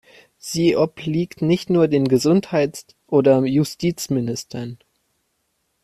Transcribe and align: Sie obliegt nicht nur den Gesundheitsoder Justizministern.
Sie 0.39 0.75
obliegt 0.75 1.43
nicht 1.43 1.69
nur 1.69 1.87
den 1.87 2.07
Gesundheitsoder 2.07 3.45
Justizministern. 3.45 4.79